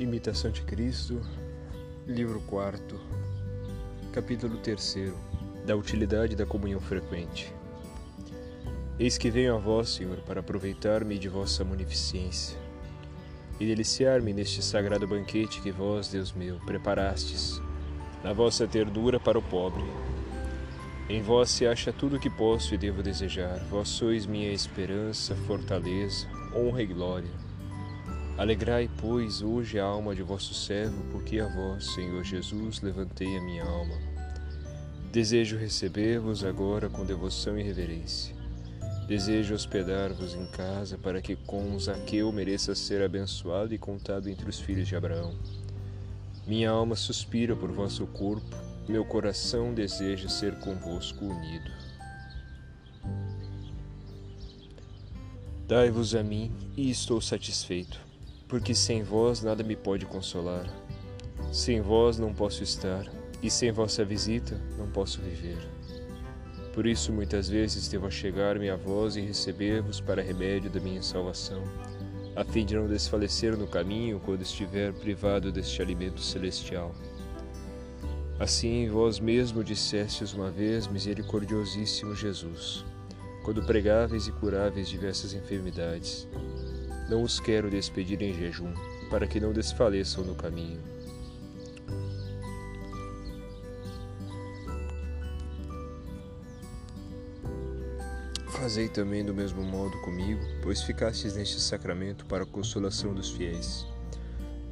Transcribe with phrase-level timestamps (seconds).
[0.00, 1.20] Imitação de Cristo,
[2.06, 2.98] livro 4,
[4.14, 5.12] capítulo 3
[5.66, 7.52] Da utilidade da comunhão frequente.
[8.98, 12.56] Eis que venho a vós, Senhor, para aproveitar-me de vossa munificência
[13.60, 17.60] e deliciar-me neste sagrado banquete que vós, Deus meu, preparastes,
[18.24, 19.84] na vossa ternura para o pobre.
[21.10, 23.58] Em vós se acha tudo o que posso e devo desejar.
[23.68, 26.26] Vós sois minha esperança, fortaleza,
[26.56, 27.49] honra e glória.
[28.40, 33.42] Alegrai, pois, hoje a alma de vosso servo, porque a vós, Senhor Jesus, levantei a
[33.42, 33.94] minha alma.
[35.12, 38.34] Desejo receber-vos agora com devoção e reverência.
[39.06, 44.58] Desejo hospedar-vos em casa para que com Zaqueu mereça ser abençoado e contado entre os
[44.58, 45.38] filhos de Abraão.
[46.46, 48.56] Minha alma suspira por vosso corpo,
[48.88, 51.70] meu coração deseja ser convosco unido.
[55.68, 58.08] Dai-vos a mim e estou satisfeito
[58.50, 60.66] porque sem vós nada me pode consolar.
[61.52, 63.06] Sem vós não posso estar,
[63.40, 65.58] e sem vossa visita não posso viver.
[66.74, 71.62] Por isso, muitas vezes devo chegar-me a vós e receber-vos para remédio da minha salvação,
[72.34, 76.92] a fim de não desfalecer no caminho quando estiver privado deste alimento celestial.
[78.38, 82.84] Assim, vós mesmo dissestes uma vez, misericordiosíssimo Jesus,
[83.44, 86.26] quando pregáveis e curáveis diversas enfermidades,
[87.10, 88.72] não os quero despedir em jejum,
[89.10, 90.80] para que não desfaleçam no caminho.
[98.52, 103.84] Fazei também do mesmo modo comigo, pois ficastes neste sacramento para a consolação dos fiéis.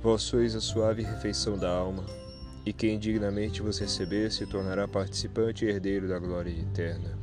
[0.00, 2.06] Vós sois a suave refeição da alma,
[2.64, 7.18] e quem dignamente vos receber se tornará participante e herdeiro da glória eterna.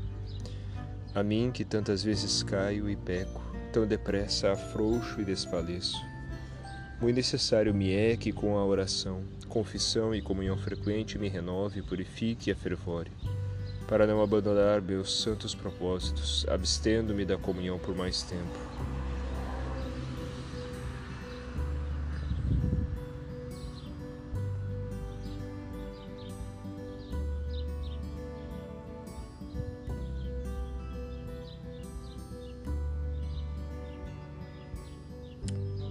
[1.14, 6.02] A mim, que tantas vezes caio e peco, tão depressa afrouxo e desfaleço.
[7.02, 12.50] Muito necessário me é que com a oração, confissão e comunhão frequente me renove, purifique
[12.50, 13.12] a fervore,
[13.86, 18.58] para não abandonar meus santos propósitos, abstendo-me da comunhão por mais tempo.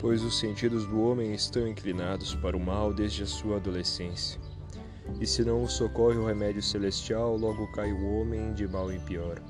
[0.04, 4.38] Pois os sentidos do homem estão inclinados para o mal desde a sua adolescência.
[5.18, 9.00] E se não o socorre o remédio celestial, logo cai o homem de mal em
[9.00, 9.40] pior.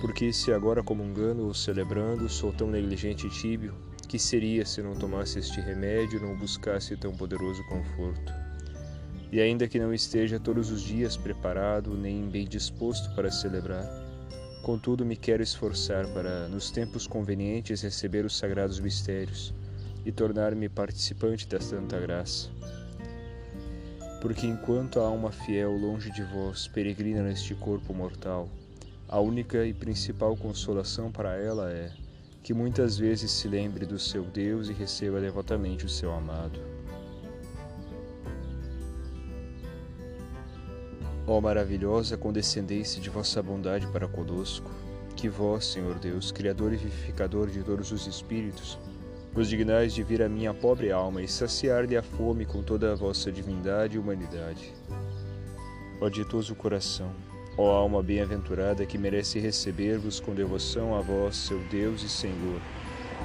[0.00, 3.72] Porque se agora comungando ou celebrando sou tão negligente e tíbio,
[4.08, 8.32] que seria se não tomasse este remédio e não buscasse tão poderoso conforto?
[9.30, 13.86] E ainda que não esteja todos os dias preparado nem bem disposto para celebrar,
[14.62, 19.52] Contudo, me quero esforçar para, nos tempos convenientes, receber os sagrados mistérios
[20.06, 22.48] e tornar-me participante da santa graça.
[24.20, 28.48] Porque enquanto a alma fiel longe de vós peregrina neste corpo mortal,
[29.08, 31.90] a única e principal consolação para ela é
[32.40, 36.81] que muitas vezes se lembre do seu Deus e receba devotamente o seu amado.
[41.32, 44.70] Ó maravilhosa condescendência de vossa bondade para conosco,
[45.16, 48.78] que vós, Senhor Deus, Criador e vivificador de todos os espíritos,
[49.32, 52.94] vos dignais de vir a minha pobre alma e saciar-lhe a fome com toda a
[52.94, 54.74] vossa divindade e humanidade.
[56.02, 57.10] Ó ditoso coração,
[57.56, 62.60] ó alma bem-aventurada que merece receber-vos com devoção a vós, seu Deus e Senhor,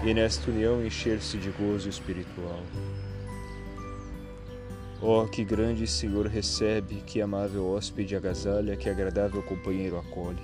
[0.06, 2.62] e nesta união encher-se de gozo espiritual.
[5.00, 10.42] Oh, que grande Senhor recebe, que amável hóspede agasalha, que agradável companheiro acolhe,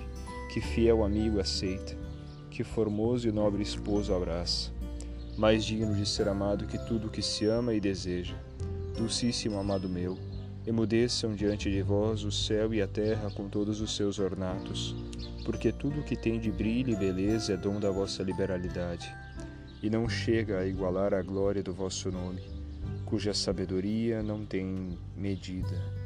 [0.52, 1.96] que fiel amigo aceita,
[2.52, 4.70] que formoso e nobre esposo abraça,
[5.36, 8.36] mais digno de ser amado que tudo que se ama e deseja.
[8.96, 10.16] Dulcíssimo amado meu,
[10.64, 14.94] emudeçam diante de vós o céu e a terra com todos os seus ornatos,
[15.44, 19.12] porque tudo que tem de brilho e beleza é dom da vossa liberalidade,
[19.82, 22.53] e não chega a igualar a glória do vosso nome
[23.04, 26.03] cuja sabedoria não tem medida.